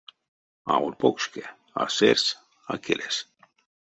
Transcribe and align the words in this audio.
Аволь 0.73 0.99
покшке— 1.01 1.45
а 1.81 1.83
сэрьс, 1.95 2.27
а 2.71 2.73
келес. 2.83 3.15